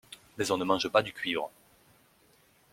[0.39, 1.51] Mais on ne mange pas du cuivre.